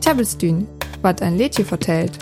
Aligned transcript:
Tablestün, 0.00 0.68
wat 1.02 1.22
ein 1.22 1.38
Lädchen 1.38 1.64
vertellt. 1.64 2.12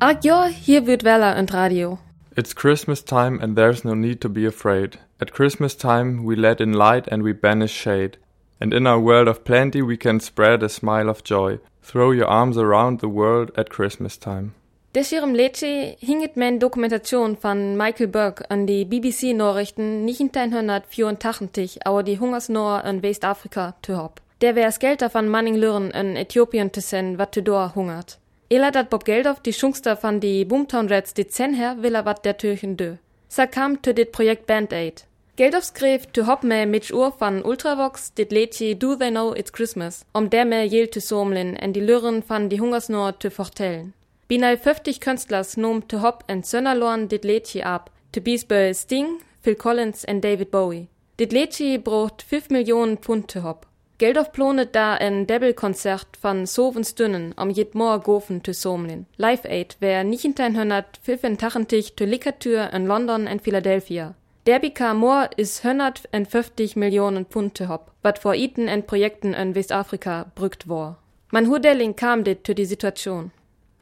Ach 0.00 0.14
ja, 0.22 0.46
hier 0.46 0.86
wird 0.86 1.04
Weller 1.04 1.38
und 1.38 1.52
Radio. 1.54 1.98
It's 2.36 2.54
Christmas 2.54 3.04
time 3.04 3.40
and 3.40 3.56
there's 3.56 3.84
no 3.84 3.94
need 3.94 4.20
to 4.20 4.28
be 4.28 4.46
afraid. 4.46 4.98
At 5.20 5.32
Christmas 5.32 5.76
time 5.76 6.24
we 6.24 6.34
let 6.34 6.60
in 6.60 6.74
light 6.74 7.08
and 7.08 7.22
we 7.22 7.32
banish 7.32 7.72
shade. 7.72 8.18
And 8.60 8.74
in 8.74 8.86
our 8.86 9.00
world 9.00 9.28
of 9.28 9.44
plenty 9.44 9.82
we 9.82 9.96
can 9.96 10.20
spread 10.20 10.62
a 10.62 10.68
smile 10.68 11.08
of 11.08 11.24
joy. 11.24 11.58
Throw 11.82 12.12
your 12.12 12.28
arms 12.28 12.58
around 12.58 13.00
the 13.00 13.08
world 13.08 13.50
at 13.56 13.70
Christmas 13.70 14.18
time. 14.18 14.52
Des 14.96 15.10
hierom 15.10 15.34
Leche 15.34 15.94
hinget 16.00 16.38
men 16.38 16.58
Dokumentation 16.58 17.36
von 17.36 17.76
Michael 17.76 18.06
Burke 18.06 18.50
an 18.50 18.66
die 18.66 18.86
BBC-Nachrichten 18.86 20.06
1984 20.08 21.86
aber 21.86 22.02
die 22.02 22.18
Hungersnor 22.18 22.82
in 22.82 23.02
Westafrika 23.02 23.74
zu 23.82 23.98
hab. 23.98 24.22
Der 24.40 24.56
wär's 24.56 24.78
Geld 24.78 25.02
davon 25.02 25.28
Manning 25.28 25.56
Lürren 25.56 25.90
in 25.90 26.16
Äthiopien 26.16 26.72
zu 26.72 26.80
senden, 26.80 27.18
wat 27.18 27.36
dor 27.46 27.74
hungert. 27.74 28.16
Ela 28.48 28.70
dat 28.70 28.88
Bob 28.88 29.04
Geldof 29.04 29.40
die 29.40 29.52
Schungster 29.52 29.98
von 29.98 30.18
die 30.18 30.46
Boomtown 30.46 30.88
Reds 30.88 31.12
die 31.12 31.28
Zen 31.28 31.52
her 31.52 31.76
will 31.82 31.94
er 31.94 32.06
wat 32.06 32.24
der 32.24 32.38
Türchen 32.38 32.78
dö. 32.78 32.94
Sa 33.28 33.44
kam 33.44 33.82
zu 33.82 33.92
dit 33.92 34.12
Projekt 34.12 34.46
Band 34.46 34.72
Aid. 34.72 35.04
Geldof 35.36 35.64
skrev 35.64 36.10
zu 36.14 36.26
hop 36.26 36.42
me 36.42 36.64
mit 36.64 36.90
Uhr 36.90 37.12
von 37.12 37.44
Ultravox 37.44 38.14
dit 38.14 38.32
Lädje 38.32 38.76
Do 38.76 38.96
They 38.96 39.10
Know 39.10 39.34
It's 39.34 39.52
Christmas, 39.52 40.06
um 40.14 40.30
der 40.30 40.46
me 40.46 40.64
jel 40.64 40.88
zu 40.88 41.00
somlin 41.00 41.54
en 41.54 41.74
die 41.74 41.80
Lürren 41.80 42.22
von 42.22 42.48
die 42.48 42.62
Hungersnor 42.62 43.20
zu 43.20 43.30
vertellen. 43.30 43.92
Binal 44.28 44.56
50 44.56 44.98
Künstlers 44.98 45.56
nom 45.56 45.86
te 45.86 46.00
hop 46.02 46.24
en 46.26 46.42
Sönnerlorn 46.42 47.06
dit 47.08 47.24
Lädje 47.24 47.64
ab, 47.64 47.90
te 48.10 48.20
Beesbö 48.20 48.74
Sting, 48.74 49.22
Phil 49.40 49.54
Collins 49.54 50.04
en 50.04 50.20
David 50.20 50.50
Bowie. 50.50 50.88
Dit 51.16 51.32
Lädje 51.32 51.78
braucht 51.78 52.22
5 52.22 52.50
Millionen 52.50 52.96
Pfund 52.96 53.28
te 53.28 53.40
hop. 53.40 53.66
Geldof 53.98 54.32
plonet 54.32 54.72
da 54.74 54.96
en 54.96 55.26
Debbelkonzert 55.26 56.16
van 56.20 56.46
Sovens 56.46 56.94
Dünnen 56.94 57.32
am 57.36 57.50
jed 57.50 57.74
Moor 57.74 58.02
gofen 58.02 58.42
te 58.42 58.52
somlin. 58.52 59.06
Live 59.16 59.48
Aid 59.48 59.76
wär 59.78 60.04
1985 60.04 61.94
te 61.94 62.04
Likatür 62.04 62.74
in 62.74 62.86
London 62.86 63.26
en 63.26 63.38
Philadelphia. 63.38 64.14
Der 64.46 64.58
bekam 64.58 64.96
Moor 64.96 65.28
is 65.36 65.62
150 65.62 66.74
Millionen 66.74 67.26
Pfund 67.26 67.54
te 67.54 67.68
hop, 67.68 67.92
wat 68.02 68.18
vor 68.18 68.34
iten 68.34 68.66
en 68.68 68.82
Projekten 68.82 69.34
in 69.34 69.54
Westafrika 69.54 70.26
brückt 70.34 70.68
war. 70.68 70.98
Man 71.30 71.46
hudelling 71.46 71.94
kam 71.94 72.24
dit 72.24 72.44
to 72.44 72.54
die 72.54 72.66
Situation. 72.66 73.30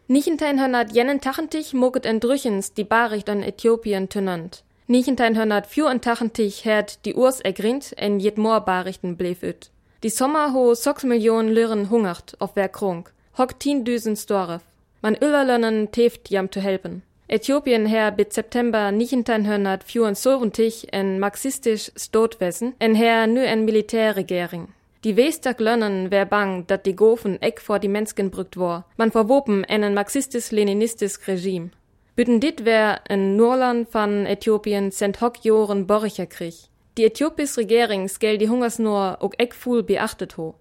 Nichtentein 0.06 0.60
hörnert 0.60 0.92
jenen 0.92 1.22
tachentich 1.22 1.72
moget 1.72 2.04
entrüchens 2.04 2.74
die 2.74 2.84
Baricht 2.84 3.30
an 3.30 3.42
Äthiopien 3.42 4.10
tönant. 4.10 4.62
Nichtentein 4.86 5.34
hörnert 5.34 5.66
fjur 5.66 5.90
en 5.90 6.02
tachentich 6.02 6.66
herd 6.66 7.06
die 7.06 7.14
Urs 7.14 7.40
ergrinnt 7.40 7.94
en 7.96 8.20
jet 8.20 8.36
Moor 8.36 8.60
Barichten 8.60 9.16
bleef 9.16 9.42
üt. 9.42 9.70
Die 10.02 10.10
Sommer 10.10 10.52
ho 10.52 10.74
sechs 10.74 11.04
Millionen 11.04 11.48
Lirren 11.48 11.88
hungert 11.88 12.36
auf 12.38 12.54
wer 12.54 12.68
krunk. 12.68 13.14
Hock 13.38 13.58
tien 13.58 13.86
düsen 13.86 14.14
Storef. 14.14 14.60
Man 15.00 15.16
Öllerlönnen 15.16 15.90
teft 15.90 16.28
jam 16.28 16.52
zu 16.52 16.60
helpen. 16.60 17.02
Äthiopien 17.26 17.86
her 17.86 18.10
bit 18.10 18.34
September 18.34 18.88
1974 18.88 20.88
en 20.92 21.18
marxistisch 21.18 21.90
Stotwesen, 21.96 22.74
en 22.78 22.94
her 22.94 23.26
nu 23.26 23.42
en 23.42 23.64
Militärregering. 23.64 24.68
Die 25.04 25.16
Weestag 25.16 25.60
lönnen 25.60 26.10
wär 26.10 26.24
bang, 26.24 26.66
dat 26.66 26.86
die 26.86 26.96
Gofen 26.96 27.40
eck 27.42 27.60
vor 27.60 27.78
die 27.78 27.88
Mensken 27.88 28.30
brückt 28.30 28.56
war. 28.56 28.86
Man 28.96 29.10
verwopen 29.10 29.62
en 29.64 29.82
en 29.82 29.92
marxistisch-leninistisch 29.92 31.18
Regime. 31.28 31.70
Büten 32.16 32.40
dit 32.40 32.64
wär 32.64 33.00
en 33.08 33.36
Nurland 33.36 33.88
van 33.92 34.24
Äthiopien 34.24 34.90
sent 34.90 35.20
hock 35.20 35.44
Joren 35.44 35.86
Borricher 35.86 36.26
Krieg. 36.26 36.70
Die 36.96 37.04
äthiopisch 37.04 37.58
Regering 37.58 38.08
skell 38.08 38.38
die 38.38 38.48
Hungersnur 38.48 39.18
ook 39.20 39.34
eck 39.36 39.54
fuhl 39.54 39.82
beachtet 39.82 40.38
ho. 40.38 40.54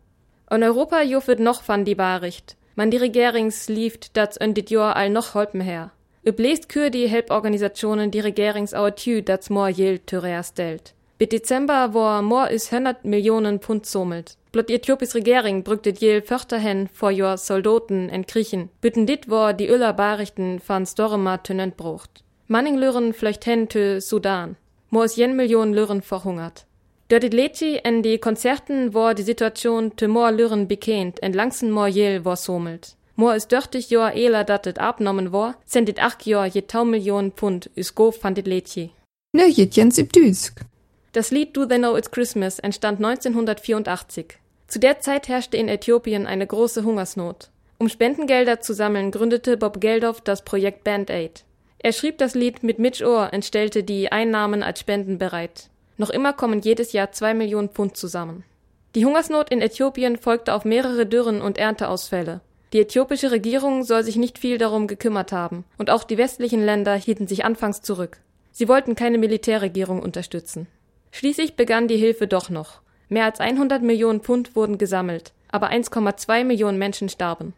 In 0.52 0.64
Europa 0.64 1.02
jofet 1.03 1.39
noch 1.39 1.64
van 1.64 1.86
die 1.86 1.95
Baricht. 1.95 2.58
Man 2.75 2.91
die 2.91 2.97
Regerings 2.97 3.69
lieft 3.69 4.17
dat 4.17 4.36
en 4.38 4.54
dit 4.54 4.70
Jahr 4.70 4.98
all 4.98 5.10
noch 5.10 5.36
holpen 5.36 5.61
her. 5.61 5.92
Üblest 6.25 6.67
kür 6.67 6.89
die 6.89 7.08
Helporganisationen 7.08 8.11
die 8.11 8.20
Regerings 8.20 8.73
auer 8.73 8.95
tü 8.95 9.21
dat 9.21 9.49
mor 9.49 9.70
jel 9.70 9.99
tyrea 9.99 10.43
stellt. 10.43 10.93
Bis 11.23 11.30
Dezember 11.30 11.94
war 11.94 12.22
more 12.22 12.52
is 12.52 12.70
100 12.70 13.06
Millionen 13.06 13.61
Pfund 13.61 13.86
sommelt. 13.86 14.36
Blot 14.52 14.67
die 14.67 14.73
Äthiopisch 14.73 15.16
Regering 15.16 15.64
brücktet 15.64 16.02
jel 16.02 16.22
Förterhen 16.22 16.89
vor 16.89 17.11
jor 17.11 17.38
Soldaten 17.38 18.10
en 18.10 18.23
Griechen. 18.23 18.67
Bütten 18.82 19.06
dit 19.06 19.30
war 19.30 19.54
die 19.54 19.70
Öller 19.70 19.94
Barichten 19.94 20.60
van 20.67 20.86
Storema 20.86 21.38
tönent 21.38 21.78
brucht. 21.78 22.26
Manning 22.50 22.78
Lüren 22.78 23.14
flöcht 23.14 23.45
hen 23.45 23.70
tö 23.70 24.02
Sudan. 24.02 24.58
More 24.89 25.06
is 25.06 25.16
jen 25.16 25.38
Millionen 25.38 25.73
Lüren 25.73 26.02
verhungert. 26.02 26.66
Dort 27.08 27.23
dit 27.23 27.34
Leti 27.34 27.78
en 27.78 28.04
die 28.04 28.17
Konzerten 28.17 28.94
war 28.94 29.14
die 29.14 29.23
Situation 29.23 29.94
tö 29.95 30.10
more 30.10 30.34
Lüren 30.34 30.67
bekannt 30.67 31.23
en 31.23 31.32
langsen 31.32 31.72
more 31.72 31.88
jel 31.88 32.26
war 32.26 32.36
sommelt. 32.36 32.98
More 33.16 33.38
is 33.38 33.48
dörtig 33.48 33.90
jor 33.90 34.11
dat 34.44 34.67
et 34.67 34.78
abnommen 34.78 35.32
war, 35.32 35.55
sind 35.66 35.88
dit 35.88 36.02
acht 36.02 36.26
jor 36.26 36.48
je 36.48 36.64
tau 36.64 36.84
Millionen 36.84 37.32
Pfund 37.32 37.70
is 37.76 37.95
go 37.95 38.11
van 38.11 38.34
dit 38.34 38.45
Leti. 38.45 38.92
Ne 39.32 39.48
jetjens 39.48 39.98
im 39.98 40.10
Düsk. 40.10 40.66
Das 41.13 41.29
Lied 41.29 41.55
Do 41.55 41.67
They 41.67 41.77
Know 41.77 41.95
It's 41.95 42.09
Christmas 42.09 42.57
entstand 42.57 42.97
1984. 42.97 44.39
Zu 44.65 44.79
der 44.79 44.99
Zeit 44.99 45.27
herrschte 45.27 45.57
in 45.57 45.67
Äthiopien 45.67 46.25
eine 46.25 46.47
große 46.47 46.83
Hungersnot. 46.83 47.51
Um 47.77 47.87
Spendengelder 47.87 48.61
zu 48.61 48.73
sammeln, 48.73 49.11
gründete 49.11 49.55
Bob 49.55 49.79
Geldof 49.79 50.21
das 50.21 50.43
Projekt 50.43 50.83
Band 50.83 51.11
Aid. 51.11 51.43
Er 51.77 51.93
schrieb 51.93 52.17
das 52.17 52.33
Lied 52.33 52.63
mit 52.63 52.79
Mitch 52.79 53.05
Orr 53.05 53.29
und 53.31 53.45
stellte 53.45 53.83
die 53.83 54.11
Einnahmen 54.11 54.63
als 54.63 54.79
Spenden 54.79 55.19
bereit. 55.19 55.69
Noch 55.97 56.09
immer 56.09 56.33
kommen 56.33 56.61
jedes 56.61 56.93
Jahr 56.93 57.11
zwei 57.11 57.35
Millionen 57.35 57.69
Pfund 57.69 57.95
zusammen. 57.95 58.43
Die 58.95 59.05
Hungersnot 59.05 59.51
in 59.51 59.61
Äthiopien 59.61 60.17
folgte 60.17 60.51
auf 60.55 60.65
mehrere 60.65 61.05
Dürren 61.05 61.43
und 61.43 61.59
Ernteausfälle. 61.59 62.41
Die 62.73 62.80
äthiopische 62.80 63.30
Regierung 63.30 63.83
soll 63.83 64.03
sich 64.03 64.15
nicht 64.15 64.39
viel 64.39 64.57
darum 64.57 64.87
gekümmert 64.87 65.31
haben, 65.31 65.63
und 65.77 65.91
auch 65.91 66.05
die 66.05 66.17
westlichen 66.17 66.65
Länder 66.65 66.95
hielten 66.95 67.27
sich 67.27 67.45
anfangs 67.45 67.83
zurück. 67.83 68.17
Sie 68.51 68.67
wollten 68.67 68.95
keine 68.95 69.19
Militärregierung 69.19 70.01
unterstützen. 70.01 70.65
Schließlich 71.15 71.55
begann 71.55 71.87
die 71.87 71.97
Hilfe 71.97 72.25
doch 72.25 72.49
noch. 72.49 72.81
Mehr 73.07 73.25
als 73.25 73.39
100 73.39 73.83
Millionen 73.83 74.21
Pfund 74.21 74.55
wurden 74.55 74.79
gesammelt, 74.79 75.31
aber 75.51 75.69
1,2 75.69 76.43
Millionen 76.43 76.79
Menschen 76.79 77.07
starben. 77.07 77.53